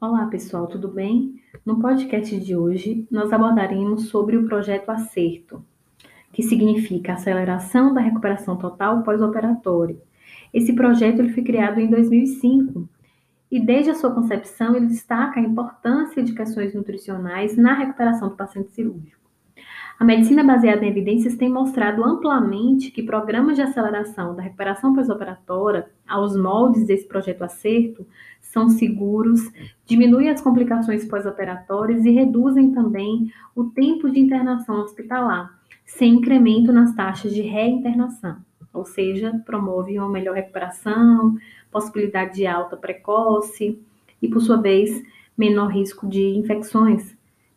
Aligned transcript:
Olá, 0.00 0.26
pessoal, 0.26 0.66
tudo 0.66 0.88
bem? 0.88 1.40
No 1.64 1.80
podcast 1.80 2.38
de 2.38 2.54
hoje, 2.54 3.06
nós 3.10 3.32
abordaremos 3.32 4.08
sobre 4.08 4.36
o 4.36 4.46
projeto 4.46 4.90
Acerto, 4.90 5.64
que 6.32 6.42
significa 6.42 7.14
Aceleração 7.14 7.94
da 7.94 8.00
Recuperação 8.00 8.56
Total 8.56 9.02
Pós-Operatória. 9.02 9.96
Esse 10.52 10.74
projeto 10.74 11.20
ele 11.20 11.32
foi 11.32 11.42
criado 11.42 11.78
em 11.78 11.88
2005 11.88 12.86
e, 13.50 13.58
desde 13.58 13.92
a 13.92 13.94
sua 13.94 14.12
concepção, 14.12 14.76
ele 14.76 14.86
destaca 14.86 15.40
a 15.40 15.42
importância 15.42 16.22
de 16.22 16.34
questões 16.34 16.74
nutricionais 16.74 17.56
na 17.56 17.72
recuperação 17.72 18.28
do 18.28 18.36
paciente 18.36 18.72
cirúrgico. 18.72 19.23
A 19.98 20.04
medicina 20.04 20.42
baseada 20.42 20.84
em 20.84 20.88
evidências 20.88 21.36
tem 21.36 21.48
mostrado 21.48 22.02
amplamente 22.04 22.90
que 22.90 23.02
programas 23.02 23.54
de 23.54 23.62
aceleração 23.62 24.34
da 24.34 24.42
recuperação 24.42 24.92
pós-operatória, 24.92 25.88
aos 26.06 26.36
moldes 26.36 26.84
desse 26.84 27.06
projeto 27.06 27.42
Acerto, 27.42 28.04
são 28.40 28.68
seguros, 28.68 29.40
diminuem 29.86 30.30
as 30.30 30.40
complicações 30.40 31.04
pós-operatórias 31.06 32.04
e 32.04 32.10
reduzem 32.10 32.72
também 32.72 33.32
o 33.54 33.64
tempo 33.64 34.10
de 34.10 34.18
internação 34.18 34.80
hospitalar, 34.82 35.56
sem 35.86 36.14
incremento 36.14 36.72
nas 36.72 36.94
taxas 36.94 37.32
de 37.32 37.42
reinternação, 37.42 38.36
ou 38.72 38.84
seja, 38.84 39.40
promove 39.46 39.96
uma 39.98 40.08
melhor 40.08 40.34
recuperação, 40.34 41.36
possibilidade 41.70 42.34
de 42.34 42.46
alta 42.46 42.76
precoce 42.76 43.80
e, 44.20 44.28
por 44.28 44.40
sua 44.40 44.56
vez, 44.56 44.90
menor 45.38 45.68
risco 45.68 46.08
de 46.08 46.36
infecções 46.36 47.13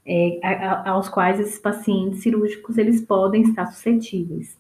é, 0.08 0.40
aos 0.86 1.10
quais 1.10 1.40
esses 1.40 1.60
pacientes 1.60 2.22
cirúrgicos 2.22 2.78
eles 2.78 3.02
podem 3.02 3.42
estar 3.42 3.66
suscetíveis. 3.68 4.58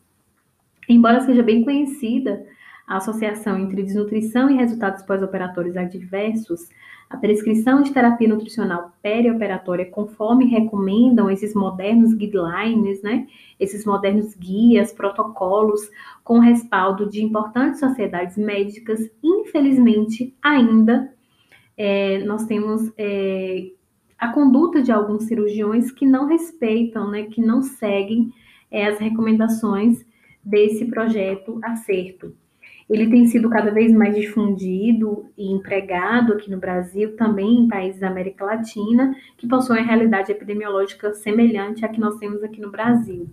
Embora 0.89 1.21
seja 1.21 1.41
bem 1.41 1.63
conhecida 1.63 2.45
a 2.85 2.97
associação 2.97 3.57
entre 3.59 3.83
desnutrição 3.83 4.49
e 4.49 4.55
resultados 4.55 5.03
pós-operatórios 5.03 5.75
adversos, 5.75 6.69
a 7.09 7.15
prescrição 7.15 7.81
de 7.81 7.93
terapia 7.93 8.27
nutricional 8.27 8.91
perioperatória, 9.01 9.85
conforme 9.85 10.45
recomendam 10.45 11.29
esses 11.29 11.53
modernos 11.53 12.13
guidelines, 12.13 13.01
né, 13.01 13.27
esses 13.57 13.85
modernos 13.85 14.35
guias, 14.35 14.91
protocolos, 14.91 15.89
com 16.23 16.39
respaldo 16.39 17.09
de 17.09 17.23
importantes 17.23 17.79
sociedades 17.79 18.37
médicas, 18.37 19.09
infelizmente, 19.23 20.35
ainda 20.41 21.13
é, 21.77 22.19
nós 22.25 22.45
temos 22.45 22.91
é, 22.97 23.69
a 24.17 24.29
conduta 24.29 24.81
de 24.81 24.91
alguns 24.91 25.23
cirurgiões 25.23 25.91
que 25.91 26.05
não 26.05 26.27
respeitam, 26.27 27.09
né, 27.09 27.23
que 27.23 27.41
não 27.41 27.61
seguem 27.61 28.33
é, 28.71 28.87
as 28.87 28.97
recomendações 28.97 30.05
desse 30.43 30.85
projeto 30.85 31.59
Acerto. 31.63 32.33
Ele 32.89 33.09
tem 33.09 33.27
sido 33.27 33.49
cada 33.49 33.69
vez 33.69 33.91
mais 33.91 34.15
difundido 34.15 35.25
e 35.37 35.51
empregado 35.51 36.33
aqui 36.33 36.49
no 36.49 36.57
Brasil, 36.57 37.17
também 37.17 37.59
em 37.59 37.67
países 37.67 37.99
da 37.99 38.07
América 38.07 38.45
Latina, 38.45 39.13
que 39.37 39.47
possuem 39.47 39.83
realidade 39.83 40.31
epidemiológica 40.31 41.13
semelhante 41.13 41.83
à 41.83 41.89
que 41.89 41.99
nós 41.99 42.15
temos 42.15 42.41
aqui 42.43 42.61
no 42.61 42.71
Brasil. 42.71 43.29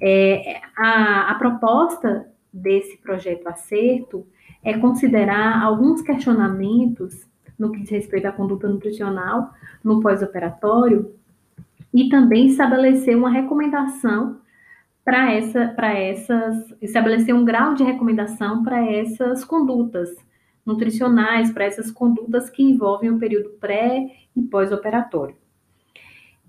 É, 0.00 0.60
a, 0.76 1.30
a 1.30 1.34
proposta 1.36 2.26
desse 2.52 2.98
projeto 2.98 3.46
Acerto 3.46 4.26
é 4.62 4.76
considerar 4.76 5.62
alguns 5.62 6.02
questionamentos 6.02 7.26
no 7.58 7.70
que 7.72 7.80
diz 7.80 7.90
respeito 7.90 8.26
à 8.26 8.32
conduta 8.32 8.68
nutricional 8.68 9.52
no 9.82 10.00
pós-operatório 10.00 11.14
e 11.92 12.08
também 12.08 12.46
estabelecer 12.46 13.16
uma 13.16 13.30
recomendação 13.30 14.40
para 15.04 15.32
essa, 15.32 15.68
para 15.68 15.92
essas, 15.98 16.74
estabelecer 16.80 17.34
um 17.34 17.44
grau 17.44 17.74
de 17.74 17.82
recomendação 17.82 18.62
para 18.62 18.84
essas 18.84 19.44
condutas 19.44 20.10
nutricionais, 20.64 21.50
para 21.50 21.64
essas 21.64 21.90
condutas 21.90 22.48
que 22.48 22.62
envolvem 22.62 23.10
o 23.10 23.18
período 23.18 23.50
pré 23.60 24.06
e 24.34 24.42
pós-operatório. 24.42 25.36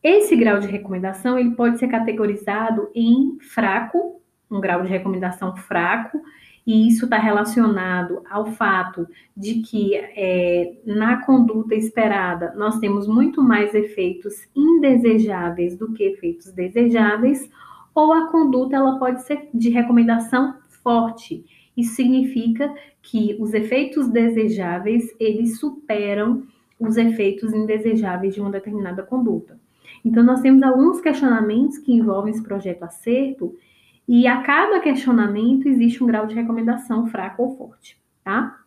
Esse 0.03 0.35
grau 0.35 0.59
de 0.59 0.67
recomendação 0.67 1.39
ele 1.39 1.51
pode 1.51 1.79
ser 1.79 1.87
categorizado 1.87 2.89
em 2.93 3.37
fraco, 3.39 4.21
um 4.51 4.59
grau 4.59 4.83
de 4.83 4.89
recomendação 4.89 5.55
fraco, 5.55 6.21
e 6.65 6.87
isso 6.87 7.05
está 7.05 7.17
relacionado 7.17 8.21
ao 8.29 8.45
fato 8.45 9.07
de 9.35 9.55
que 9.61 9.95
é, 9.95 10.77
na 10.85 11.25
conduta 11.25 11.75
esperada 11.75 12.53
nós 12.55 12.79
temos 12.79 13.07
muito 13.07 13.41
mais 13.41 13.73
efeitos 13.73 14.33
indesejáveis 14.55 15.77
do 15.77 15.91
que 15.91 16.03
efeitos 16.03 16.51
desejáveis, 16.51 17.49
ou 17.93 18.13
a 18.13 18.27
conduta 18.31 18.75
ela 18.75 18.97
pode 18.97 19.23
ser 19.23 19.49
de 19.53 19.69
recomendação 19.69 20.55
forte. 20.81 21.45
Isso 21.75 21.95
significa 21.95 22.73
que 23.01 23.35
os 23.39 23.53
efeitos 23.53 24.07
desejáveis 24.07 25.13
eles 25.19 25.59
superam 25.59 26.43
os 26.79 26.97
efeitos 26.97 27.53
indesejáveis 27.53 28.33
de 28.33 28.41
uma 28.41 28.51
determinada 28.51 29.03
conduta. 29.03 29.59
Então 30.03 30.23
nós 30.23 30.41
temos 30.41 30.63
alguns 30.63 31.01
questionamentos 31.01 31.77
que 31.77 31.93
envolvem 31.93 32.33
esse 32.33 32.43
projeto 32.43 32.83
acerto 32.83 33.55
e 34.07 34.27
a 34.27 34.41
cada 34.41 34.79
questionamento 34.79 35.67
existe 35.67 36.03
um 36.03 36.07
grau 36.07 36.27
de 36.27 36.35
recomendação 36.35 37.07
fraco 37.07 37.43
ou 37.43 37.57
forte, 37.57 37.97
tá? 38.23 38.59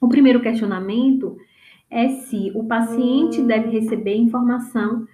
O 0.00 0.08
primeiro 0.08 0.40
questionamento 0.40 1.36
é 1.90 2.08
se 2.08 2.52
o 2.54 2.64
paciente 2.64 3.42
deve 3.42 3.68
receber 3.70 4.16
informação 4.16 5.06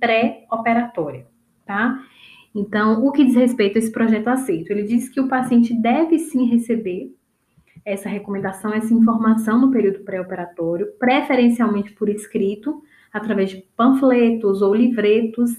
pré-operatória, 0.00 1.26
tá? 1.66 2.02
Então, 2.54 3.04
o 3.04 3.12
que 3.12 3.24
diz 3.24 3.34
respeito 3.34 3.76
a 3.76 3.78
esse 3.78 3.92
projeto 3.92 4.28
aceito? 4.28 4.70
Ele 4.70 4.84
diz 4.84 5.08
que 5.08 5.20
o 5.20 5.28
paciente 5.28 5.74
deve 5.74 6.18
sim 6.18 6.46
receber 6.46 7.14
essa 7.84 8.08
recomendação, 8.08 8.72
essa 8.72 8.92
informação 8.92 9.60
no 9.60 9.70
período 9.70 10.00
pré-operatório, 10.00 10.88
preferencialmente 10.98 11.92
por 11.92 12.08
escrito, 12.08 12.82
através 13.12 13.50
de 13.50 13.64
panfletos 13.76 14.62
ou 14.62 14.74
livretos 14.74 15.56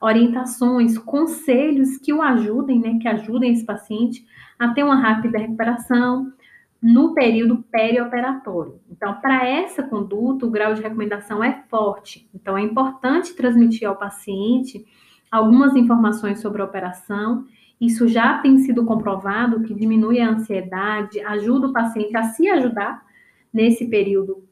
orientações, 0.00 0.98
conselhos 0.98 1.96
que 1.98 2.12
o 2.12 2.22
ajudem, 2.22 2.80
né, 2.80 2.98
que 3.00 3.08
ajudem 3.08 3.52
esse 3.52 3.64
paciente 3.64 4.24
a 4.58 4.68
ter 4.68 4.82
uma 4.82 4.96
rápida 4.96 5.38
recuperação 5.38 6.32
no 6.82 7.14
período 7.14 7.64
perioperatório. 7.70 8.80
Então, 8.90 9.20
para 9.20 9.46
essa 9.46 9.82
conduta, 9.82 10.46
o 10.46 10.50
grau 10.50 10.74
de 10.74 10.82
recomendação 10.82 11.42
é 11.42 11.64
forte. 11.68 12.28
Então, 12.34 12.56
é 12.56 12.62
importante 12.62 13.34
transmitir 13.34 13.88
ao 13.88 13.96
paciente 13.96 14.84
algumas 15.30 15.74
informações 15.74 16.40
sobre 16.40 16.62
a 16.62 16.64
operação. 16.64 17.44
Isso 17.80 18.06
já 18.06 18.38
tem 18.38 18.58
sido 18.58 18.84
comprovado 18.84 19.62
que 19.62 19.74
diminui 19.74 20.20
a 20.20 20.30
ansiedade, 20.30 21.20
ajuda 21.20 21.68
o 21.68 21.72
paciente 21.72 22.16
a 22.16 22.24
se 22.24 22.48
ajudar 22.48 23.04
nesse 23.52 23.86
período 23.86 24.44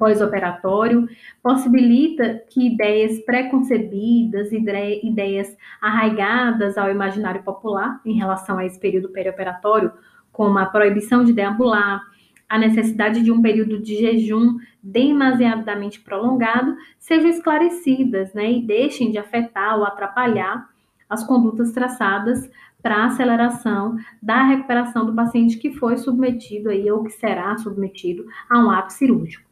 pós-operatório, 0.00 1.06
possibilita 1.42 2.42
que 2.48 2.68
ideias 2.68 3.18
preconcebidas, 3.20 4.50
ideias 4.50 5.54
arraigadas 5.80 6.78
ao 6.78 6.90
imaginário 6.90 7.42
popular 7.42 8.00
em 8.06 8.14
relação 8.14 8.56
a 8.56 8.64
esse 8.64 8.80
período 8.80 9.10
perioperatório, 9.10 9.92
como 10.32 10.58
a 10.58 10.64
proibição 10.64 11.22
de 11.22 11.34
deambular, 11.34 12.00
a 12.48 12.58
necessidade 12.58 13.22
de 13.22 13.30
um 13.30 13.42
período 13.42 13.78
de 13.78 13.94
jejum 13.96 14.56
demasiadamente 14.82 16.00
prolongado, 16.00 16.74
sejam 16.98 17.28
esclarecidas, 17.28 18.32
né, 18.32 18.50
e 18.50 18.62
deixem 18.62 19.10
de 19.10 19.18
afetar 19.18 19.78
ou 19.78 19.84
atrapalhar 19.84 20.68
as 21.08 21.22
condutas 21.24 21.72
traçadas 21.72 22.50
para 22.82 23.04
aceleração 23.04 23.96
da 24.22 24.42
recuperação 24.44 25.04
do 25.04 25.14
paciente 25.14 25.58
que 25.58 25.72
foi 25.72 25.98
submetido 25.98 26.70
aí 26.70 26.90
ou 26.90 27.04
que 27.04 27.10
será 27.10 27.56
submetido 27.58 28.24
a 28.48 28.58
um 28.58 28.70
ato 28.70 28.92
cirúrgico. 28.92 29.49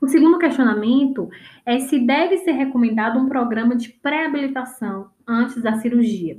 O 0.00 0.08
segundo 0.08 0.38
questionamento 0.38 1.28
é 1.66 1.78
se 1.80 1.98
deve 1.98 2.38
ser 2.38 2.52
recomendado 2.52 3.18
um 3.18 3.28
programa 3.28 3.76
de 3.76 3.90
pré-habilitação 3.90 5.10
antes 5.26 5.62
da 5.62 5.74
cirurgia. 5.74 6.38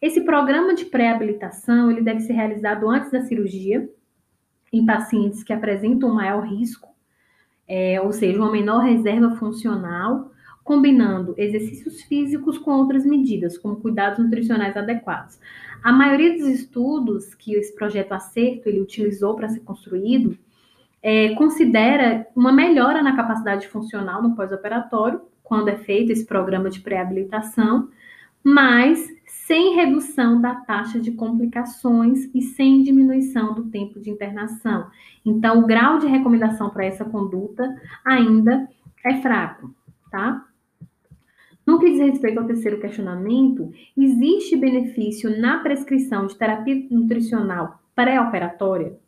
Esse 0.00 0.20
programa 0.20 0.74
de 0.74 0.84
pré-habilitação 0.84 1.90
ele 1.90 2.02
deve 2.02 2.20
ser 2.20 2.34
realizado 2.34 2.88
antes 2.88 3.10
da 3.10 3.22
cirurgia 3.22 3.90
em 4.72 4.86
pacientes 4.86 5.42
que 5.42 5.52
apresentam 5.52 6.14
maior 6.14 6.46
risco, 6.46 6.94
é, 7.66 8.00
ou 8.00 8.12
seja, 8.12 8.38
uma 8.38 8.52
menor 8.52 8.84
reserva 8.84 9.34
funcional, 9.34 10.30
combinando 10.62 11.34
exercícios 11.36 12.02
físicos 12.02 12.58
com 12.58 12.70
outras 12.70 13.04
medidas, 13.04 13.58
como 13.58 13.76
cuidados 13.76 14.20
nutricionais 14.20 14.76
adequados. 14.76 15.40
A 15.82 15.90
maioria 15.90 16.36
dos 16.38 16.46
estudos 16.46 17.34
que 17.34 17.54
esse 17.54 17.74
projeto 17.74 18.12
Acerto 18.12 18.68
ele 18.68 18.80
utilizou 18.80 19.34
para 19.34 19.48
ser 19.48 19.60
construído 19.60 20.38
é, 21.02 21.34
considera 21.34 22.26
uma 22.34 22.52
melhora 22.52 23.02
na 23.02 23.16
capacidade 23.16 23.68
funcional 23.68 24.22
no 24.22 24.34
pós-operatório, 24.34 25.20
quando 25.42 25.68
é 25.68 25.76
feito 25.76 26.12
esse 26.12 26.26
programa 26.26 26.68
de 26.68 26.80
pré-habilitação, 26.80 27.88
mas 28.44 29.08
sem 29.26 29.74
redução 29.74 30.40
da 30.40 30.54
taxa 30.54 31.00
de 31.00 31.12
complicações 31.12 32.28
e 32.34 32.42
sem 32.42 32.82
diminuição 32.82 33.54
do 33.54 33.64
tempo 33.70 33.98
de 33.98 34.10
internação. 34.10 34.86
Então, 35.24 35.60
o 35.60 35.66
grau 35.66 35.98
de 35.98 36.06
recomendação 36.06 36.70
para 36.70 36.84
essa 36.84 37.04
conduta 37.04 37.74
ainda 38.04 38.68
é 39.04 39.16
fraco, 39.22 39.74
tá? 40.10 40.44
No 41.66 41.78
que 41.78 41.90
diz 41.90 42.00
respeito 42.00 42.40
ao 42.40 42.46
terceiro 42.46 42.80
questionamento, 42.80 43.70
existe 43.96 44.56
benefício 44.56 45.38
na 45.38 45.58
prescrição 45.58 46.26
de 46.26 46.36
terapia 46.36 46.86
nutricional 46.90 47.80
pré-operatória? 47.94 48.98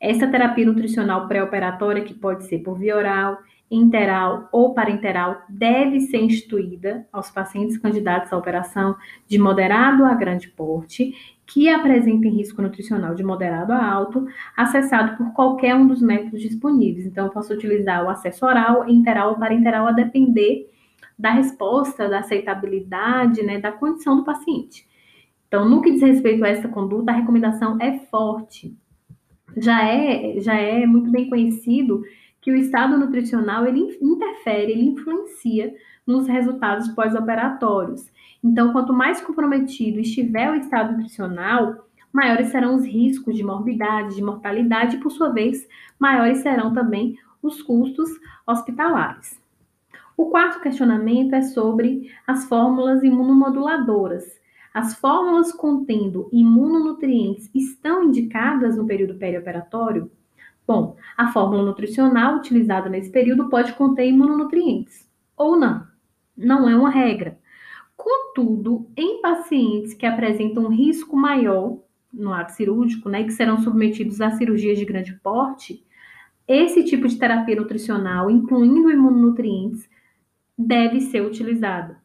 Essa 0.00 0.28
terapia 0.28 0.64
nutricional 0.64 1.26
pré-operatória, 1.26 2.04
que 2.04 2.14
pode 2.14 2.44
ser 2.44 2.58
por 2.58 2.78
via 2.78 2.96
oral, 2.96 3.38
interal 3.70 4.48
ou 4.52 4.72
parenteral, 4.72 5.42
deve 5.48 6.00
ser 6.00 6.18
instituída 6.18 7.06
aos 7.12 7.30
pacientes 7.30 7.76
candidatos 7.76 8.32
à 8.32 8.36
operação 8.36 8.96
de 9.26 9.38
moderado 9.38 10.04
a 10.04 10.14
grande 10.14 10.48
porte 10.48 11.12
que 11.46 11.68
apresentem 11.68 12.30
risco 12.30 12.60
nutricional 12.60 13.14
de 13.14 13.24
moderado 13.24 13.72
a 13.72 13.84
alto, 13.84 14.26
acessado 14.56 15.16
por 15.16 15.32
qualquer 15.32 15.74
um 15.74 15.86
dos 15.86 16.02
métodos 16.02 16.42
disponíveis. 16.42 17.06
Então, 17.06 17.26
eu 17.26 17.32
posso 17.32 17.52
utilizar 17.54 18.04
o 18.04 18.10
acesso 18.10 18.44
oral, 18.44 18.88
interal 18.88 19.30
ou 19.30 19.38
parenteral 19.38 19.86
a 19.86 19.92
depender 19.92 20.70
da 21.18 21.30
resposta, 21.30 22.08
da 22.08 22.20
aceitabilidade, 22.20 23.42
né, 23.42 23.58
da 23.58 23.72
condição 23.72 24.16
do 24.16 24.24
paciente. 24.24 24.86
Então, 25.48 25.68
no 25.68 25.80
que 25.80 25.90
diz 25.92 26.02
respeito 26.02 26.44
a 26.44 26.48
essa 26.48 26.68
conduta, 26.68 27.10
a 27.10 27.14
recomendação 27.14 27.78
é 27.80 27.98
forte. 28.10 28.76
Já 29.56 29.84
é, 29.84 30.40
já 30.40 30.54
é 30.54 30.86
muito 30.86 31.10
bem 31.10 31.28
conhecido 31.28 32.02
que 32.40 32.52
o 32.52 32.56
estado 32.56 32.96
nutricional 32.96 33.66
ele 33.66 33.98
interfere, 34.00 34.72
ele 34.72 34.84
influencia 34.90 35.74
nos 36.06 36.26
resultados 36.26 36.88
pós-operatórios. 36.88 38.10
Então, 38.42 38.72
quanto 38.72 38.92
mais 38.92 39.20
comprometido 39.20 39.98
estiver 39.98 40.50
o 40.50 40.54
estado 40.54 40.92
nutricional, 40.92 41.88
maiores 42.12 42.48
serão 42.48 42.76
os 42.76 42.84
riscos 42.84 43.36
de 43.36 43.42
morbidade, 43.42 44.14
de 44.14 44.22
mortalidade, 44.22 44.96
e 44.96 45.00
por 45.00 45.10
sua 45.10 45.30
vez, 45.30 45.66
maiores 45.98 46.38
serão 46.38 46.72
também 46.72 47.18
os 47.42 47.62
custos 47.62 48.08
hospitalares. 48.46 49.40
O 50.16 50.26
quarto 50.26 50.60
questionamento 50.60 51.34
é 51.34 51.42
sobre 51.42 52.10
as 52.26 52.44
fórmulas 52.46 53.02
imunomoduladoras. 53.04 54.24
As 54.72 54.94
fórmulas 54.94 55.52
contendo 55.52 56.28
imunonutrientes 56.32 57.50
estão 57.54 58.04
indicadas 58.04 58.76
no 58.76 58.86
período 58.86 59.14
perioperatório? 59.14 60.10
Bom, 60.66 60.96
a 61.16 61.32
fórmula 61.32 61.62
nutricional 61.62 62.36
utilizada 62.36 62.88
nesse 62.88 63.10
período 63.10 63.48
pode 63.48 63.72
conter 63.72 64.06
imunonutrientes 64.06 65.08
ou 65.36 65.56
não. 65.58 65.86
Não 66.36 66.68
é 66.68 66.76
uma 66.76 66.90
regra. 66.90 67.38
Contudo, 67.96 68.86
em 68.96 69.20
pacientes 69.20 69.94
que 69.94 70.06
apresentam 70.06 70.64
um 70.64 70.68
risco 70.68 71.16
maior 71.16 71.78
no 72.12 72.32
ato 72.32 72.52
cirúrgico, 72.52 73.08
né, 73.08 73.24
que 73.24 73.32
serão 73.32 73.58
submetidos 73.58 74.20
a 74.20 74.30
cirurgias 74.30 74.78
de 74.78 74.84
grande 74.84 75.14
porte, 75.14 75.84
esse 76.46 76.84
tipo 76.84 77.06
de 77.06 77.18
terapia 77.18 77.56
nutricional, 77.56 78.30
incluindo 78.30 78.90
imunonutrientes, 78.90 79.88
deve 80.56 81.00
ser 81.00 81.20
utilizada, 81.20 82.00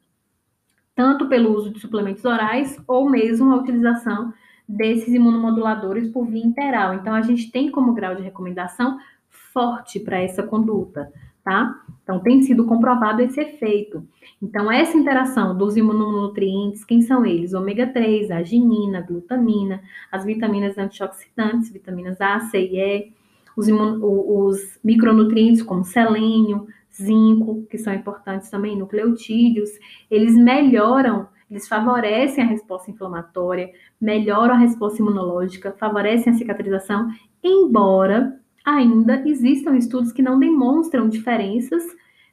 tanto 0.95 1.28
pelo 1.28 1.56
uso 1.56 1.72
de 1.72 1.80
suplementos 1.80 2.24
orais 2.25 2.81
ou 2.88 3.10
mesmo 3.10 3.51
a 3.51 3.57
utilização 3.57 4.34
desses 4.68 5.13
imunomoduladores 5.13 6.10
por 6.10 6.25
via 6.25 6.45
interal. 6.45 6.94
Então, 6.95 7.13
a 7.13 7.22
gente 7.22 7.51
tem 7.51 7.69
como 7.69 7.94
grau 7.94 8.16
de 8.16 8.22
recomendação 8.22 8.98
forte 9.30 10.00
para 10.00 10.19
essa 10.19 10.44
conduta, 10.44 11.12
tá? 11.44 11.75
Então, 12.04 12.19
tem 12.19 12.42
sido 12.42 12.66
comprovado 12.66 13.22
esse 13.22 13.40
efeito. 13.40 14.06
Então, 14.42 14.72
essa 14.72 14.98
interação 14.98 15.57
dos 15.57 15.78
imunonutrientes, 15.78 16.84
quem 16.84 17.01
são 17.01 17.25
eles? 17.25 17.54
Ômega 17.54 17.88
3, 17.88 18.31
arginina, 18.31 19.01
glutamina, 19.01 19.81
as 20.12 20.25
vitaminas 20.25 20.78
antioxidantes, 20.78 21.72
vitaminas 21.72 22.19
A, 22.22 22.40
C 22.40 22.60
e 22.60 22.80
E, 22.80 23.13
os, 23.56 23.68
os 23.69 24.80
micronutrientes 24.84 25.62
como 25.62 25.84
selênio, 25.84 26.68
zinco, 26.95 27.66
que 27.69 27.78
são 27.78 27.94
importantes 27.94 28.50
também, 28.50 28.78
nucleotídeos, 28.78 29.69
eles 30.10 30.36
melhoram, 30.36 31.28
eles 31.50 31.68
favorecem 31.68 32.44
a 32.44 32.48
resposta 32.48 32.92
inflamatória, 32.92 33.72
melhoram 34.00 34.56
a 34.56 34.57
resposta 34.57 35.01
imunológica, 35.01 35.75
favorecem 35.78 36.34
a 36.34 36.36
cicatrização, 36.36 37.10
embora 37.44 38.40
ainda 38.66 39.28
existam 39.28 39.75
estudos 39.75 40.12
que 40.12 40.22
não 40.22 40.40
demonstram 40.40 41.10
diferenças 41.10 41.84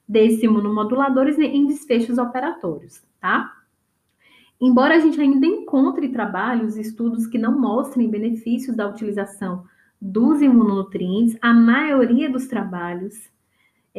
desses 0.06 0.42
imunomoduladores 0.42 1.38
em 1.38 1.66
desfechos 1.66 2.18
operatórios, 2.18 3.02
tá? 3.20 3.52
Embora 4.60 4.96
a 4.96 4.98
gente 4.98 5.18
ainda 5.20 5.46
encontre 5.46 6.10
trabalhos, 6.10 6.76
estudos 6.76 7.26
que 7.26 7.38
não 7.38 7.58
mostrem 7.58 8.10
benefícios 8.10 8.76
da 8.76 8.86
utilização 8.86 9.64
dos 10.00 10.42
imunonutrientes, 10.42 11.36
a 11.40 11.52
maioria 11.52 12.28
dos 12.30 12.46
trabalhos 12.46 13.30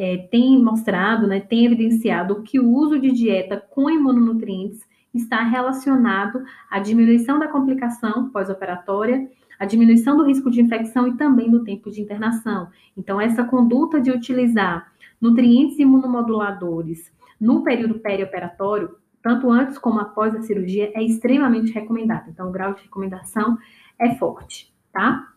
é, 0.02 0.16
tem 0.16 0.60
mostrado, 0.60 1.28
né, 1.28 1.38
tem 1.38 1.64
evidenciado 1.64 2.42
que 2.42 2.58
o 2.58 2.68
uso 2.68 2.98
de 2.98 3.12
dieta 3.12 3.64
com 3.70 3.88
imunonutrientes 3.88 4.80
está 5.14 5.44
relacionado 5.44 6.42
à 6.68 6.80
diminuição 6.80 7.38
da 7.38 7.46
complicação 7.46 8.28
pós-operatória, 8.30 9.30
à 9.60 9.64
diminuição 9.64 10.16
do 10.16 10.24
risco 10.24 10.50
de 10.50 10.60
infecção 10.60 11.06
e 11.06 11.16
também 11.16 11.48
do 11.48 11.62
tempo 11.62 11.88
de 11.88 12.00
internação. 12.00 12.66
Então, 12.96 13.20
essa 13.20 13.44
conduta 13.44 14.00
de 14.00 14.10
utilizar 14.10 14.92
nutrientes 15.20 15.78
imunomoduladores 15.78 17.12
no 17.40 17.62
período 17.62 18.00
perioperatório, 18.00 18.96
tanto 19.22 19.52
antes 19.52 19.78
como 19.78 20.00
após 20.00 20.34
a 20.34 20.42
cirurgia, 20.42 20.90
é 20.96 21.02
extremamente 21.04 21.70
recomendada. 21.70 22.28
Então, 22.28 22.48
o 22.48 22.52
grau 22.52 22.74
de 22.74 22.82
recomendação 22.82 23.56
é 24.00 24.16
forte, 24.16 24.74
tá? 24.92 25.28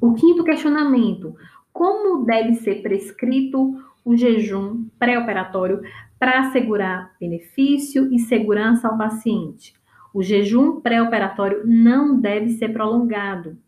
O 0.00 0.14
quinto 0.14 0.44
questionamento: 0.44 1.36
como 1.74 2.24
deve 2.24 2.54
ser 2.54 2.80
prescrito 2.80 3.76
o 4.08 4.16
jejum 4.16 4.88
pré-operatório 4.98 5.82
para 6.18 6.40
assegurar 6.40 7.14
benefício 7.20 8.10
e 8.10 8.18
segurança 8.18 8.88
ao 8.88 8.96
paciente. 8.96 9.74
O 10.14 10.22
jejum 10.22 10.80
pré-operatório 10.80 11.60
não 11.66 12.18
deve 12.18 12.48
ser 12.52 12.72
prolongado. 12.72 13.58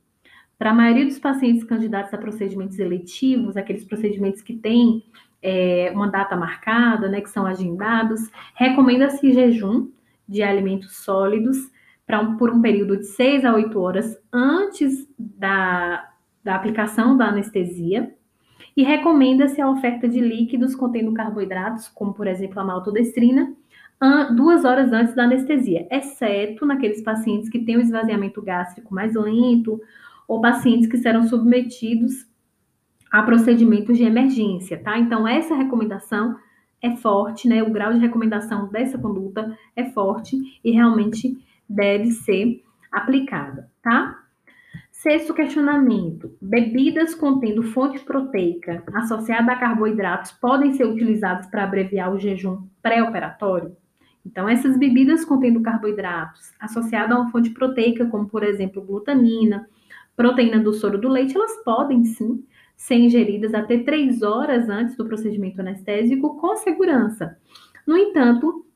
Para 0.58 0.70
a 0.70 0.74
maioria 0.74 1.04
dos 1.04 1.18
pacientes 1.18 1.62
candidatos 1.62 2.14
a 2.14 2.16
procedimentos 2.16 2.78
eletivos, 2.78 3.54
aqueles 3.54 3.84
procedimentos 3.84 4.40
que 4.40 4.56
têm 4.56 5.04
é, 5.42 5.92
uma 5.94 6.08
data 6.08 6.34
marcada, 6.36 7.06
né, 7.06 7.20
que 7.20 7.28
são 7.28 7.44
agendados, 7.44 8.22
recomenda-se 8.54 9.32
jejum 9.32 9.90
de 10.26 10.42
alimentos 10.42 10.96
sólidos 11.04 11.70
um, 12.10 12.38
por 12.38 12.50
um 12.50 12.62
período 12.62 12.96
de 12.96 13.04
6 13.08 13.44
a 13.44 13.54
8 13.54 13.78
horas 13.78 14.18
antes 14.32 15.06
da, 15.18 16.08
da 16.42 16.54
aplicação 16.54 17.14
da 17.14 17.26
anestesia 17.26 18.10
e 18.76 18.82
recomenda-se 18.82 19.60
a 19.60 19.70
oferta 19.70 20.08
de 20.08 20.20
líquidos 20.20 20.74
contendo 20.74 21.12
carboidratos, 21.12 21.88
como 21.88 22.14
por 22.14 22.26
exemplo 22.26 22.60
a 22.60 22.64
maltodestrina, 22.64 23.54
duas 24.34 24.64
horas 24.64 24.92
antes 24.92 25.14
da 25.14 25.24
anestesia, 25.24 25.86
exceto 25.90 26.64
naqueles 26.64 27.02
pacientes 27.02 27.50
que 27.50 27.58
têm 27.58 27.76
o 27.76 27.80
esvaziamento 27.80 28.40
gástrico 28.40 28.94
mais 28.94 29.14
lento 29.14 29.80
ou 30.26 30.40
pacientes 30.40 30.88
que 30.88 30.96
serão 30.96 31.26
submetidos 31.26 32.26
a 33.10 33.22
procedimentos 33.22 33.98
de 33.98 34.04
emergência, 34.04 34.78
tá? 34.78 34.98
Então, 34.98 35.26
essa 35.26 35.54
recomendação 35.54 36.36
é 36.80 36.96
forte, 36.96 37.48
né? 37.48 37.62
O 37.62 37.70
grau 37.70 37.92
de 37.92 37.98
recomendação 37.98 38.68
dessa 38.70 38.96
conduta 38.96 39.58
é 39.76 39.84
forte 39.84 40.36
e 40.64 40.70
realmente 40.70 41.36
deve 41.68 42.12
ser 42.12 42.62
aplicada, 42.90 43.70
tá? 43.82 44.19
Sexto 45.02 45.32
questionamento: 45.32 46.36
bebidas 46.42 47.14
contendo 47.14 47.62
fonte 47.62 47.98
proteica 48.00 48.84
associada 48.92 49.50
a 49.50 49.56
carboidratos 49.56 50.30
podem 50.32 50.74
ser 50.74 50.84
utilizadas 50.84 51.46
para 51.46 51.64
abreviar 51.64 52.12
o 52.12 52.18
jejum 52.18 52.66
pré-operatório? 52.82 53.74
Então, 54.26 54.46
essas 54.46 54.76
bebidas 54.76 55.24
contendo 55.24 55.62
carboidratos 55.62 56.52
associadas 56.60 57.16
a 57.16 57.18
uma 57.18 57.30
fonte 57.30 57.48
proteica, 57.48 58.04
como 58.08 58.28
por 58.28 58.42
exemplo 58.42 58.82
glutamina, 58.82 59.66
proteína 60.14 60.58
do 60.58 60.74
soro 60.74 60.98
do 60.98 61.08
leite, 61.08 61.34
elas 61.34 61.56
podem 61.64 62.04
sim 62.04 62.44
ser 62.76 62.96
ingeridas 62.96 63.54
até 63.54 63.78
três 63.78 64.20
horas 64.20 64.68
antes 64.68 64.96
do 64.96 65.06
procedimento 65.06 65.62
anestésico 65.62 66.38
com 66.38 66.56
segurança. 66.56 67.38
No 67.86 67.96
entanto, 67.96 68.66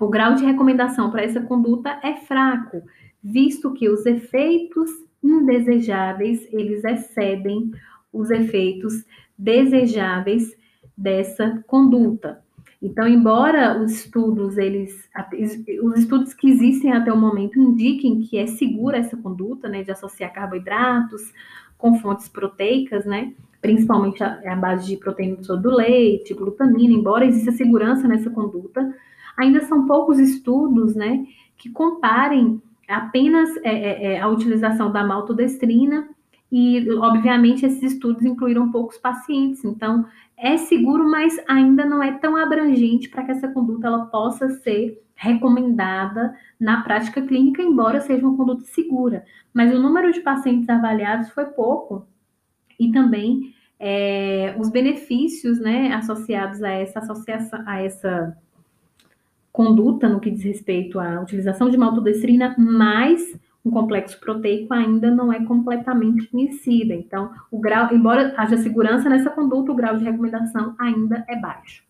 o 0.00 0.08
grau 0.08 0.34
de 0.34 0.44
recomendação 0.44 1.08
para 1.08 1.22
essa 1.22 1.40
conduta 1.40 2.00
é 2.02 2.16
fraco, 2.16 2.82
visto 3.22 3.72
que 3.72 3.88
os 3.88 4.04
efeitos 4.04 4.90
indesejáveis, 5.22 6.46
eles 6.52 6.84
excedem 6.84 7.70
os 8.12 8.30
efeitos 8.30 9.04
desejáveis 9.38 10.54
dessa 10.96 11.62
conduta. 11.66 12.42
Então, 12.82 13.06
embora 13.06 13.80
os 13.80 13.92
estudos, 13.92 14.58
eles, 14.58 15.08
os 15.82 15.98
estudos 16.00 16.34
que 16.34 16.50
existem 16.50 16.92
até 16.92 17.12
o 17.12 17.16
momento 17.16 17.58
indiquem 17.58 18.22
que 18.22 18.36
é 18.36 18.46
segura 18.46 18.98
essa 18.98 19.16
conduta, 19.16 19.68
né, 19.68 19.84
de 19.84 19.92
associar 19.92 20.32
carboidratos 20.32 21.32
com 21.78 21.98
fontes 22.00 22.28
proteicas, 22.28 23.04
né, 23.04 23.32
principalmente 23.60 24.22
a, 24.24 24.40
a 24.52 24.56
base 24.56 24.88
de 24.88 24.96
proteína 24.96 25.36
do 25.36 25.70
leite, 25.70 26.34
glutamina, 26.34 26.92
embora 26.92 27.24
exista 27.24 27.52
segurança 27.52 28.08
nessa 28.08 28.30
conduta, 28.30 28.92
ainda 29.36 29.60
são 29.60 29.86
poucos 29.86 30.18
estudos, 30.18 30.96
né, 30.96 31.24
que 31.56 31.70
comparem 31.70 32.60
apenas 32.88 33.56
é, 33.58 33.70
é, 33.70 34.04
é, 34.14 34.20
a 34.20 34.28
utilização 34.28 34.90
da 34.90 35.04
maltodestrina 35.04 36.08
e, 36.50 36.90
obviamente, 36.94 37.64
esses 37.64 37.82
estudos 37.82 38.24
incluíram 38.24 38.70
poucos 38.70 38.98
pacientes. 38.98 39.64
Então, 39.64 40.04
é 40.36 40.56
seguro, 40.56 41.08
mas 41.08 41.40
ainda 41.48 41.84
não 41.84 42.02
é 42.02 42.12
tão 42.12 42.36
abrangente 42.36 43.08
para 43.08 43.24
que 43.24 43.30
essa 43.30 43.48
conduta 43.48 43.86
ela 43.86 44.06
possa 44.06 44.48
ser 44.60 45.02
recomendada 45.14 46.34
na 46.58 46.82
prática 46.82 47.22
clínica, 47.22 47.62
embora 47.62 48.00
seja 48.00 48.26
uma 48.26 48.36
conduta 48.36 48.64
segura. 48.64 49.24
Mas 49.54 49.74
o 49.74 49.80
número 49.80 50.12
de 50.12 50.20
pacientes 50.20 50.68
avaliados 50.68 51.30
foi 51.30 51.46
pouco 51.46 52.06
e 52.78 52.90
também 52.90 53.54
é, 53.78 54.54
os 54.58 54.68
benefícios 54.68 55.60
né, 55.60 55.92
associados 55.92 56.62
a 56.62 56.70
essa 56.70 56.98
associação, 56.98 57.62
a 57.66 57.80
essa 57.80 58.36
conduta 59.52 60.08
no 60.08 60.18
que 60.18 60.30
diz 60.30 60.42
respeito 60.42 60.98
à 60.98 61.20
utilização 61.20 61.68
de 61.68 61.76
maltodextrina, 61.76 62.54
mais 62.58 63.38
um 63.64 63.70
complexo 63.70 64.18
proteico 64.18 64.74
ainda 64.74 65.10
não 65.10 65.32
é 65.32 65.44
completamente 65.44 66.26
conhecida. 66.28 66.94
Então, 66.94 67.30
o 67.50 67.60
grau, 67.60 67.92
embora 67.92 68.34
haja 68.36 68.56
segurança 68.56 69.08
nessa 69.08 69.30
conduta, 69.30 69.70
o 69.70 69.74
grau 69.74 69.96
de 69.96 70.04
recomendação 70.04 70.74
ainda 70.78 71.24
é 71.28 71.36
baixo. 71.36 71.84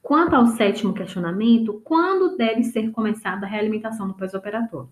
Quanto 0.00 0.34
ao 0.34 0.46
sétimo 0.46 0.92
questionamento, 0.92 1.80
quando 1.84 2.36
deve 2.36 2.62
ser 2.64 2.90
começada 2.90 3.46
a 3.46 3.48
realimentação 3.48 4.06
no 4.06 4.14
pós-operatório? 4.14 4.88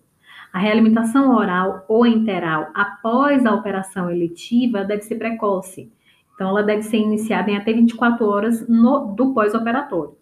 A 0.51 0.59
realimentação 0.59 1.35
oral 1.35 1.85
ou 1.87 2.05
enteral 2.05 2.69
após 2.73 3.45
a 3.45 3.53
operação 3.53 4.09
eletiva 4.09 4.83
deve 4.83 5.03
ser 5.03 5.15
precoce. 5.15 5.91
Então, 6.33 6.49
ela 6.49 6.63
deve 6.63 6.83
ser 6.83 6.97
iniciada 6.97 7.51
em 7.51 7.57
até 7.57 7.71
24 7.71 8.25
horas 8.25 8.67
no, 8.67 9.13
do 9.13 9.33
pós-operatório, 9.33 10.15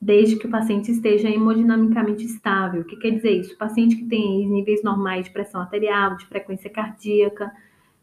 desde 0.00 0.36
que 0.36 0.46
o 0.46 0.50
paciente 0.50 0.90
esteja 0.90 1.28
hemodinamicamente 1.28 2.24
estável. 2.24 2.82
O 2.82 2.84
que 2.84 2.96
quer 2.96 3.10
dizer 3.10 3.40
isso? 3.40 3.54
O 3.54 3.58
paciente 3.58 3.96
que 3.96 4.04
tem 4.04 4.48
níveis 4.48 4.82
normais 4.82 5.24
de 5.24 5.32
pressão 5.32 5.60
arterial, 5.60 6.16
de 6.16 6.26
frequência 6.26 6.70
cardíaca, 6.70 7.50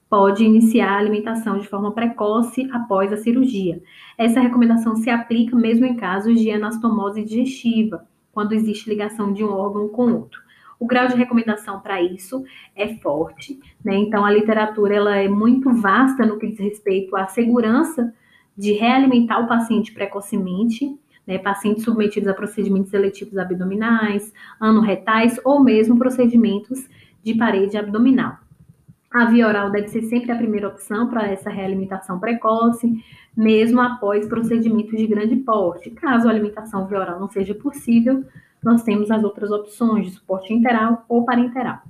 pode 0.09 0.43
iniciar 0.43 0.91
a 0.91 0.97
alimentação 0.97 1.57
de 1.57 1.67
forma 1.67 1.91
precoce 1.91 2.69
após 2.71 3.12
a 3.12 3.17
cirurgia. 3.17 3.81
Essa 4.17 4.39
recomendação 4.39 4.95
se 4.95 5.09
aplica 5.09 5.55
mesmo 5.55 5.85
em 5.85 5.95
casos 5.95 6.39
de 6.39 6.51
anastomose 6.51 7.23
digestiva, 7.23 8.07
quando 8.31 8.53
existe 8.53 8.89
ligação 8.89 9.33
de 9.33 9.43
um 9.43 9.51
órgão 9.51 9.88
com 9.89 10.13
outro. 10.13 10.41
O 10.79 10.85
grau 10.85 11.07
de 11.07 11.15
recomendação 11.15 11.79
para 11.79 12.01
isso 12.01 12.43
é 12.75 12.95
forte, 12.97 13.59
né? 13.83 13.95
Então 13.95 14.25
a 14.25 14.31
literatura 14.31 14.93
ela 14.93 15.15
é 15.15 15.27
muito 15.27 15.71
vasta 15.73 16.25
no 16.25 16.38
que 16.38 16.47
diz 16.47 16.59
respeito 16.59 17.15
à 17.15 17.27
segurança 17.27 18.13
de 18.57 18.73
realimentar 18.73 19.43
o 19.43 19.47
paciente 19.47 19.93
precocemente, 19.93 20.95
né? 21.25 21.37
Pacientes 21.37 21.83
submetidos 21.83 22.29
a 22.29 22.33
procedimentos 22.33 22.91
seletivos 22.91 23.37
abdominais, 23.37 24.33
anorretais 24.59 25.39
ou 25.43 25.63
mesmo 25.63 25.97
procedimentos 25.97 26.87
de 27.23 27.35
parede 27.35 27.77
abdominal. 27.77 28.37
A 29.11 29.25
via 29.25 29.47
oral 29.47 29.69
deve 29.69 29.89
ser 29.89 30.01
sempre 30.03 30.31
a 30.31 30.35
primeira 30.35 30.67
opção 30.67 31.07
para 31.07 31.27
essa 31.27 31.49
realimentação 31.49 32.19
precoce, 32.19 32.99
mesmo 33.37 33.79
após 33.79 34.27
procedimentos 34.27 34.97
de 34.97 35.05
grande 35.05 35.35
porte. 35.35 35.91
Caso 35.91 36.27
a 36.27 36.31
alimentação 36.31 36.87
via 36.87 36.99
oral 36.99 37.19
não 37.19 37.29
seja 37.29 37.53
possível, 37.53 38.23
nós 38.63 38.81
temos 38.81 39.11
as 39.11 39.23
outras 39.23 39.51
opções 39.51 40.07
de 40.07 40.13
suporte 40.13 40.53
interal 40.53 41.05
ou 41.07 41.25
parenteral. 41.25 41.81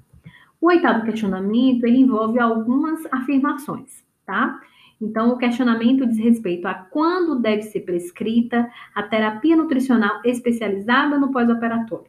O 0.59 0.67
oitavo 0.67 1.05
questionamento, 1.05 1.85
ele 1.85 1.99
envolve 1.99 2.39
algumas 2.39 3.05
afirmações, 3.11 4.03
tá? 4.25 4.59
Então, 5.03 5.33
o 5.33 5.37
questionamento 5.37 6.07
diz 6.07 6.17
respeito 6.17 6.65
a 6.65 6.73
quando 6.73 7.37
deve 7.37 7.63
ser 7.63 7.81
prescrita 7.81 8.69
a 8.95 9.03
terapia 9.03 9.53
nutricional 9.53 10.21
especializada 10.23 11.19
no 11.19 11.29
pós-operatório. 11.29 12.07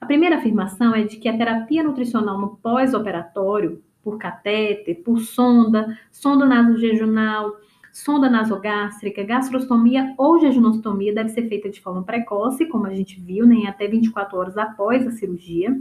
A 0.00 0.06
primeira 0.06 0.36
afirmação 0.36 0.92
é 0.92 1.04
de 1.04 1.16
que 1.16 1.28
a 1.28 1.38
terapia 1.38 1.84
nutricional 1.84 2.36
no 2.36 2.56
pós-operatório, 2.56 3.80
por 4.02 4.18
catéter, 4.18 5.00
por 5.04 5.20
sonda, 5.20 5.96
sonda 6.10 6.44
nasojejunal, 6.44 7.52
sonda 7.92 8.28
nasogástrica, 8.28 9.22
gastrostomia 9.22 10.12
ou 10.18 10.40
jejunostomia 10.40 11.14
deve 11.14 11.28
ser 11.28 11.48
feita 11.48 11.70
de 11.70 11.80
forma 11.80 12.02
precoce, 12.02 12.66
como 12.66 12.86
a 12.86 12.94
gente 12.94 13.20
viu, 13.20 13.46
nem 13.46 13.62
né, 13.62 13.70
até 13.70 13.86
24 13.86 14.36
horas 14.36 14.58
após 14.58 15.06
a 15.06 15.12
cirurgia. 15.12 15.80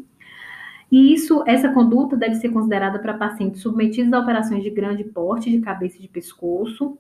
E 0.92 1.14
isso, 1.14 1.44
essa 1.46 1.70
conduta 1.74 2.16
deve 2.16 2.36
ser 2.36 2.50
considerada 2.50 3.00
para 3.00 3.14
pacientes 3.14 3.62
submetidos 3.62 4.14
a 4.14 4.20
operações 4.20 4.64
de 4.64 4.70
grande 4.70 5.04
porte 5.04 5.52
de 5.52 5.60
cabeça 5.60 5.98
e 5.98 6.02
de 6.02 6.08
pescoço, 6.08 6.98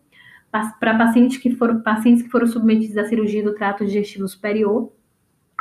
para 0.51 0.97
pacientes 0.97 1.37
que 1.37 1.51
foram 1.55 1.81
pacientes 1.81 2.23
que 2.23 2.29
foram 2.29 2.47
submetidos 2.47 2.97
à 2.97 3.05
cirurgia 3.05 3.43
do 3.43 3.53
trato 3.53 3.85
digestivo 3.85 4.27
superior, 4.27 4.91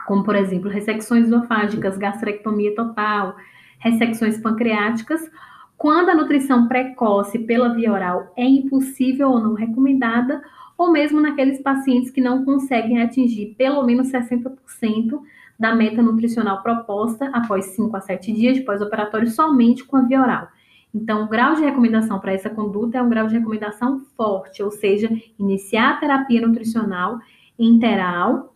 como 0.07 0.25
por 0.25 0.35
exemplo, 0.37 0.71
ressecções 0.71 1.27
esofágicas, 1.27 1.99
gastrectomia 1.99 2.75
total, 2.75 3.37
ressecções 3.79 4.39
pancreáticas. 4.39 5.29
Quando 5.77 6.09
a 6.09 6.15
nutrição 6.15 6.69
precoce 6.69 7.39
pela 7.41 7.75
via 7.75 7.93
oral 7.93 8.33
é 8.37 8.45
impossível 8.45 9.31
ou 9.31 9.41
não 9.41 9.55
recomendada, 9.55 10.43
ou 10.79 10.91
mesmo 10.91 11.21
naqueles 11.21 11.61
pacientes 11.61 12.11
que 12.11 12.21
não 12.21 12.45
conseguem 12.45 13.01
atingir 13.01 13.55
pelo 13.57 13.85
menos 13.85 14.09
60% 14.09 15.21
da 15.59 15.75
meta 15.75 16.03
nutricional 16.03 16.63
proposta 16.63 17.29
após 17.33 17.67
5 17.67 17.97
a 17.97 18.01
7 18.01 18.33
dias 18.33 18.57
de 18.57 18.63
pós-operatório 18.63 19.29
somente 19.29 19.85
com 19.85 19.97
a 19.97 20.03
via 20.03 20.21
oral. 20.21 20.49
Então, 20.95 21.25
o 21.25 21.29
grau 21.29 21.55
de 21.55 21.63
recomendação 21.63 22.19
para 22.19 22.33
essa 22.33 22.49
conduta 22.49 22.99
é 22.99 23.03
um 23.03 23.09
grau 23.09 23.27
de 23.27 23.35
recomendação 23.35 24.01
forte, 24.17 24.63
ou 24.63 24.71
seja, 24.71 25.11
iniciar 25.39 25.91
a 25.91 25.97
terapia 25.97 26.47
nutricional 26.47 27.19
interal, 27.59 28.55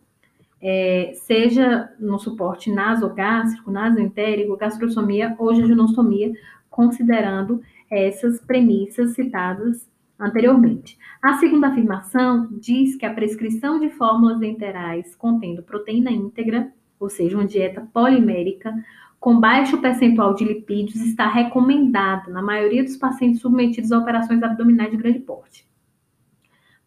é, 0.59 1.13
seja 1.15 1.91
no 1.99 2.19
suporte 2.19 2.71
nasogástrico, 2.71 3.71
nasoentérico, 3.71 4.57
gastrostomia 4.57 5.35
ou 5.37 5.53
jejunostomia, 5.53 6.31
considerando 6.69 7.61
essas 7.89 8.39
premissas 8.39 9.13
citadas 9.13 9.89
anteriormente. 10.19 10.97
A 11.21 11.33
segunda 11.37 11.67
afirmação 11.67 12.47
diz 12.59 12.95
que 12.95 13.05
a 13.05 13.13
prescrição 13.13 13.79
de 13.79 13.89
fórmulas 13.89 14.41
enterais 14.41 15.15
contendo 15.15 15.63
proteína 15.63 16.11
íntegra, 16.11 16.71
ou 17.01 17.09
seja, 17.09 17.35
uma 17.35 17.45
dieta 17.45 17.87
polimérica, 17.93 18.73
com 19.19 19.39
baixo 19.39 19.79
percentual 19.79 20.33
de 20.33 20.45
lipídios, 20.45 21.01
está 21.01 21.27
recomendada 21.27 22.31
na 22.31 22.41
maioria 22.41 22.83
dos 22.83 22.97
pacientes 22.97 23.41
submetidos 23.41 23.91
a 23.91 23.99
operações 23.99 24.41
abdominais 24.41 24.91
de 24.91 24.97
grande 24.97 25.19
porte. 25.19 25.69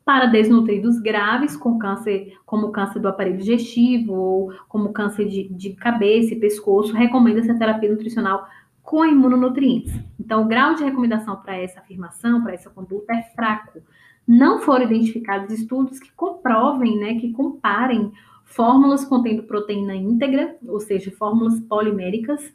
Para 0.04 0.26
desnutridos 0.26 1.00
graves, 1.00 1.56
com 1.56 1.78
câncer, 1.78 2.36
como 2.44 2.70
câncer 2.72 3.00
do 3.00 3.08
aparelho 3.08 3.38
digestivo 3.38 4.12
ou 4.12 4.52
como 4.68 4.92
câncer 4.92 5.28
de, 5.28 5.48
de 5.48 5.74
cabeça 5.74 6.34
e 6.34 6.40
pescoço, 6.40 6.92
recomenda-se 6.92 7.50
a 7.50 7.58
terapia 7.58 7.90
nutricional 7.90 8.46
com 8.82 9.04
imunonutrientes. 9.04 9.94
Então, 10.20 10.42
o 10.42 10.46
grau 10.46 10.74
de 10.74 10.84
recomendação 10.84 11.36
para 11.36 11.56
essa 11.56 11.80
afirmação, 11.80 12.42
para 12.42 12.52
essa 12.52 12.68
conduta, 12.68 13.14
é 13.14 13.22
fraco. 13.34 13.80
Não 14.28 14.60
foram 14.60 14.84
identificados 14.84 15.58
estudos 15.58 15.98
que 15.98 16.12
comprovem, 16.12 16.98
né, 16.98 17.14
que 17.14 17.32
comparem 17.32 18.12
fórmulas 18.54 19.04
contendo 19.04 19.42
proteína 19.42 19.94
íntegra, 19.94 20.56
ou 20.66 20.78
seja, 20.78 21.10
fórmulas 21.10 21.58
poliméricas, 21.60 22.52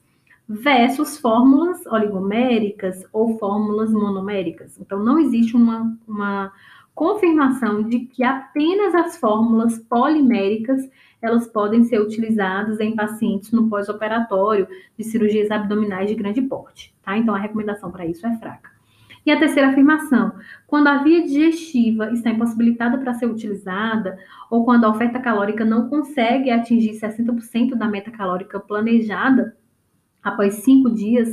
versus 0.47 1.17
fórmulas 1.17 1.85
oligoméricas 1.85 3.05
ou 3.13 3.37
fórmulas 3.37 3.91
monoméricas. 3.91 4.79
Então, 4.79 5.03
não 5.03 5.19
existe 5.19 5.55
uma, 5.55 5.95
uma 6.07 6.51
confirmação 6.95 7.83
de 7.83 7.99
que 7.99 8.23
apenas 8.23 8.95
as 8.95 9.17
fórmulas 9.17 9.77
poliméricas 9.77 10.89
elas 11.21 11.47
podem 11.47 11.83
ser 11.83 11.99
utilizadas 11.99 12.79
em 12.79 12.95
pacientes 12.95 13.51
no 13.51 13.69
pós-operatório 13.69 14.67
de 14.97 15.03
cirurgias 15.03 15.51
abdominais 15.51 16.07
de 16.07 16.15
grande 16.15 16.41
porte, 16.41 16.95
tá? 17.03 17.17
Então 17.17 17.35
a 17.35 17.39
recomendação 17.39 17.91
para 17.91 18.05
isso 18.05 18.25
é 18.25 18.37
fraca. 18.37 18.78
E 19.29 19.31
a 19.31 19.37
terceira 19.37 19.69
afirmação, 19.69 20.33
quando 20.65 20.87
a 20.87 21.03
via 21.03 21.21
digestiva 21.21 22.11
está 22.11 22.31
impossibilitada 22.31 22.97
para 22.97 23.13
ser 23.13 23.27
utilizada, 23.27 24.17
ou 24.49 24.65
quando 24.65 24.85
a 24.85 24.89
oferta 24.89 25.19
calórica 25.19 25.63
não 25.63 25.87
consegue 25.87 26.49
atingir 26.49 26.99
60% 26.99 27.75
da 27.75 27.87
meta 27.87 28.09
calórica 28.09 28.59
planejada 28.59 29.55
após 30.23 30.55
cinco 30.63 30.89
dias 30.89 31.29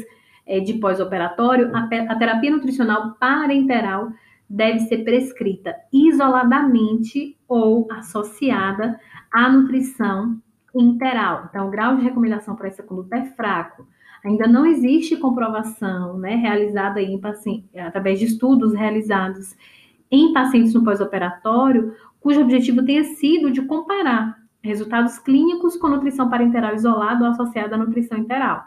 é, 0.46 0.60
de 0.60 0.74
pós-operatório, 0.74 1.74
a, 1.74 1.88
a 2.12 2.18
terapia 2.18 2.50
nutricional 2.50 3.14
parenteral 3.18 4.10
deve 4.46 4.80
ser 4.80 4.98
prescrita 4.98 5.74
isoladamente 5.90 7.34
ou 7.48 7.90
associada 7.90 9.00
à 9.32 9.48
nutrição 9.48 10.38
interal. 10.74 11.46
Então, 11.48 11.66
o 11.66 11.70
grau 11.70 11.96
de 11.96 12.02
recomendação 12.02 12.56
para 12.56 12.68
essa 12.68 12.82
conduta 12.82 13.16
é 13.16 13.24
fraco. 13.24 13.88
Ainda 14.26 14.48
não 14.48 14.66
existe 14.66 15.16
comprovação 15.16 16.18
né, 16.18 16.34
realizada 16.34 17.00
em 17.00 17.20
através 17.78 18.18
de 18.18 18.24
estudos 18.24 18.74
realizados 18.74 19.56
em 20.10 20.32
pacientes 20.32 20.74
no 20.74 20.82
pós-operatório, 20.82 21.94
cujo 22.18 22.40
objetivo 22.40 22.84
tenha 22.84 23.04
sido 23.04 23.52
de 23.52 23.62
comparar 23.62 24.36
resultados 24.60 25.16
clínicos 25.20 25.76
com 25.76 25.86
nutrição 25.86 26.28
parenteral 26.28 26.74
isolada 26.74 27.24
ou 27.24 27.30
associada 27.30 27.76
à 27.76 27.78
nutrição 27.78 28.18
interal. 28.18 28.64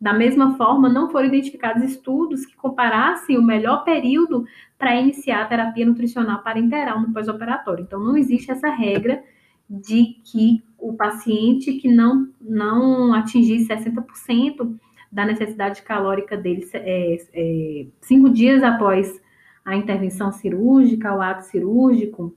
Da 0.00 0.12
mesma 0.12 0.56
forma, 0.56 0.88
não 0.88 1.08
foram 1.08 1.28
identificados 1.28 1.84
estudos 1.84 2.44
que 2.44 2.56
comparassem 2.56 3.38
o 3.38 3.42
melhor 3.42 3.84
período 3.84 4.44
para 4.76 4.96
iniciar 4.96 5.42
a 5.42 5.46
terapia 5.46 5.86
nutricional 5.86 6.42
parenteral 6.42 7.00
no 7.00 7.12
pós-operatório. 7.12 7.84
Então, 7.84 8.00
não 8.00 8.16
existe 8.16 8.50
essa 8.50 8.68
regra 8.68 9.22
de 9.70 10.16
que 10.24 10.64
o 10.76 10.94
paciente 10.94 11.74
que 11.74 11.88
não, 11.88 12.28
não 12.40 13.14
atingir 13.14 13.66
60% 13.68 14.76
da 15.10 15.24
necessidade 15.24 15.82
calórica 15.82 16.36
dele 16.36 16.68
é, 16.72 17.16
é, 17.32 17.86
cinco 18.00 18.30
dias 18.30 18.62
após 18.62 19.20
a 19.64 19.74
intervenção 19.74 20.30
cirúrgica, 20.32 21.14
o 21.14 21.20
ato 21.20 21.44
cirúrgico, 21.44 22.34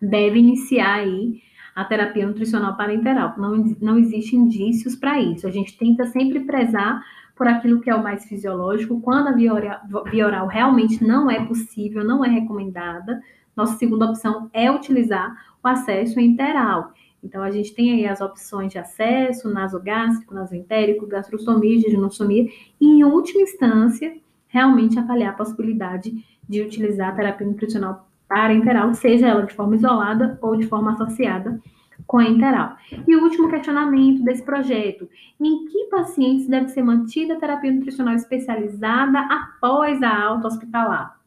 deve 0.00 0.38
iniciar 0.38 0.94
aí 0.94 1.42
a 1.74 1.84
terapia 1.84 2.26
nutricional 2.26 2.76
parenteral. 2.76 3.34
Não, 3.36 3.56
não 3.80 3.98
existem 3.98 4.40
indícios 4.40 4.94
para 4.94 5.20
isso. 5.20 5.46
A 5.46 5.50
gente 5.50 5.76
tenta 5.76 6.06
sempre 6.06 6.40
prezar 6.40 7.02
por 7.34 7.48
aquilo 7.48 7.80
que 7.80 7.90
é 7.90 7.94
o 7.94 8.02
mais 8.02 8.24
fisiológico, 8.24 9.00
quando 9.00 9.28
a 9.28 9.32
via 9.32 10.26
oral 10.26 10.46
realmente 10.46 11.02
não 11.04 11.30
é 11.30 11.44
possível, 11.44 12.04
não 12.04 12.24
é 12.24 12.28
recomendada, 12.28 13.20
nossa 13.56 13.76
segunda 13.76 14.06
opção 14.06 14.48
é 14.52 14.70
utilizar 14.70 15.36
o 15.62 15.68
acesso 15.68 16.20
interal. 16.20 16.92
Então, 17.24 17.42
a 17.42 17.50
gente 17.50 17.74
tem 17.74 17.92
aí 17.92 18.06
as 18.06 18.20
opções 18.20 18.70
de 18.70 18.78
acesso, 18.78 19.48
nasogástrico, 19.48 20.34
nasoentérico, 20.34 21.06
gastrostomia, 21.06 21.80
jejunostomia, 21.80 22.46
e, 22.80 22.86
em 22.86 23.02
última 23.02 23.42
instância, 23.42 24.14
realmente 24.46 24.98
avaliar 24.98 25.32
a 25.32 25.36
possibilidade 25.36 26.12
de 26.48 26.60
utilizar 26.60 27.08
a 27.08 27.12
terapia 27.16 27.46
nutricional 27.46 28.06
parenteral, 28.28 28.92
seja 28.94 29.26
ela 29.28 29.46
de 29.46 29.54
forma 29.54 29.74
isolada 29.74 30.38
ou 30.42 30.54
de 30.56 30.66
forma 30.66 30.92
associada 30.92 31.60
com 32.06 32.18
a 32.18 32.24
enteral. 32.24 32.76
E 33.06 33.16
o 33.16 33.22
último 33.22 33.48
questionamento 33.48 34.22
desse 34.22 34.44
projeto: 34.44 35.08
em 35.40 35.64
que 35.66 35.86
pacientes 35.86 36.46
deve 36.46 36.68
ser 36.68 36.82
mantida 36.82 37.34
a 37.34 37.40
terapia 37.40 37.72
nutricional 37.72 38.14
especializada 38.14 39.18
após 39.20 40.02
a 40.02 40.22
alta 40.22 40.48
hospitalar? 40.48 41.23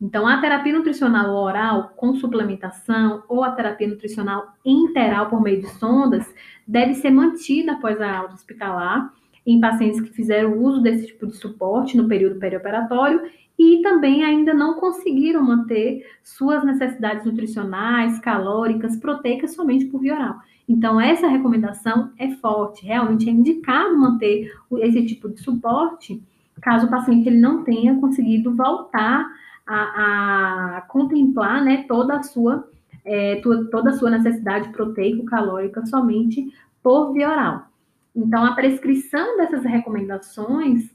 Então, 0.00 0.26
a 0.26 0.40
terapia 0.40 0.72
nutricional 0.72 1.34
oral 1.34 1.92
com 1.94 2.14
suplementação 2.14 3.22
ou 3.28 3.44
a 3.44 3.52
terapia 3.52 3.86
nutricional 3.86 4.54
interal 4.64 5.28
por 5.28 5.42
meio 5.42 5.60
de 5.60 5.68
sondas 5.74 6.26
deve 6.66 6.94
ser 6.94 7.10
mantida 7.10 7.72
após 7.72 8.00
a 8.00 8.16
alta 8.16 8.34
hospitalar 8.34 9.12
em 9.46 9.60
pacientes 9.60 10.00
que 10.00 10.10
fizeram 10.10 10.58
uso 10.58 10.80
desse 10.80 11.06
tipo 11.06 11.26
de 11.26 11.36
suporte 11.36 11.96
no 11.96 12.08
período 12.08 12.38
perioperatório 12.38 13.22
e 13.58 13.82
também 13.82 14.24
ainda 14.24 14.54
não 14.54 14.80
conseguiram 14.80 15.42
manter 15.42 16.06
suas 16.22 16.64
necessidades 16.64 17.26
nutricionais, 17.26 18.18
calóricas, 18.20 18.96
proteicas 18.96 19.54
somente 19.54 19.84
por 19.86 20.00
via 20.00 20.14
oral. 20.14 20.36
Então, 20.66 20.98
essa 20.98 21.28
recomendação 21.28 22.10
é 22.16 22.30
forte, 22.36 22.86
realmente 22.86 23.28
é 23.28 23.32
indicado 23.32 23.98
manter 23.98 24.50
esse 24.78 25.04
tipo 25.04 25.28
de 25.28 25.40
suporte 25.40 26.22
caso 26.60 26.86
o 26.86 26.90
paciente 26.90 27.28
ele 27.28 27.38
não 27.38 27.64
tenha 27.64 27.98
conseguido 27.98 28.54
voltar 28.54 29.26
a, 29.66 30.78
a 30.78 30.80
contemplar 30.82 31.64
né, 31.64 31.84
toda 31.86 32.16
a 32.16 32.22
sua 32.22 32.68
é, 33.04 33.40
toda 33.70 33.90
a 33.90 33.92
sua 33.94 34.10
necessidade 34.10 34.68
proteico-calórica 34.70 35.84
somente 35.86 36.52
por 36.82 37.12
via 37.12 37.30
oral. 37.30 37.66
Então, 38.14 38.44
a 38.44 38.52
prescrição 38.52 39.36
dessas 39.36 39.64
recomendações, 39.64 40.90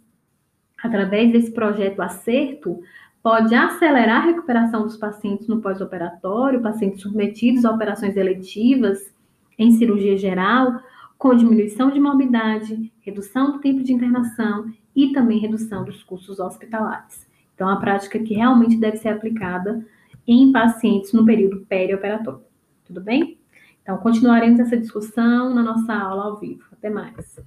através 0.84 1.32
desse 1.32 1.52
projeto 1.52 2.02
Acerto, 2.02 2.82
pode 3.24 3.56
acelerar 3.56 4.22
a 4.22 4.26
recuperação 4.26 4.84
dos 4.84 4.98
pacientes 4.98 5.48
no 5.48 5.62
pós-operatório, 5.62 6.62
pacientes 6.62 7.02
submetidos 7.02 7.66
a 7.66 7.72
operações 7.72 8.16
eletivas 8.16 9.12
em 9.58 9.72
cirurgia 9.72 10.18
geral, 10.18 10.80
com 11.18 11.36
diminuição 11.36 11.90
de 11.90 12.00
morbidade, 12.00 12.92
redução 13.02 13.54
do 13.54 13.60
tempo 13.60 13.82
de 13.82 13.94
internação 13.94 14.72
e 14.96 15.12
também 15.12 15.40
redução 15.40 15.84
dos 15.84 16.04
custos 16.04 16.40
hospitalares. 16.40 17.25
Então, 17.56 17.70
é 17.70 17.74
uma 17.74 17.80
prática 17.80 18.20
que 18.20 18.36
realmente 18.36 18.78
deve 18.78 18.98
ser 18.98 19.10
aplicada 19.10 19.84
em 20.28 20.52
pacientes 20.52 21.14
no 21.14 21.26
período 21.26 21.66
perioperatório. 21.66 22.42
Tudo 22.86 23.02
bem? 23.02 23.40
Então, 23.82 23.98
continuaremos 23.98 24.60
essa 24.60 24.78
discussão 24.78 25.54
na 25.54 25.64
nossa 25.64 25.94
aula 25.94 26.26
ao 26.26 26.40
vivo. 26.40 26.66
Até 26.72 26.90
mais. 26.90 27.40